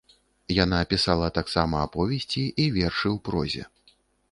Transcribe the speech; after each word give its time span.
Яна 0.63 0.79
пісала 0.93 1.27
таксама 1.35 1.83
аповесці 1.89 2.43
і 2.65 2.67
вершы 2.79 3.07
ў 3.15 3.25
прозе. 3.31 3.63